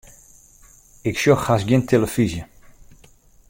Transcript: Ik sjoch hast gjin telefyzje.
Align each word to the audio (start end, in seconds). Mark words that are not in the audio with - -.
Ik 1.09 1.15
sjoch 1.21 1.43
hast 1.47 1.67
gjin 1.67 1.83
telefyzje. 1.91 2.43